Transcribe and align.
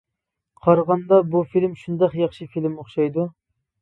قارىغاندا 0.67 1.19
بۇ 1.35 1.43
فىلىم 1.53 1.75
شۇنداق 1.81 2.17
ياخشى 2.23 2.49
فىلىم 2.55 2.81
ئوخشايدۇ. 2.81 3.29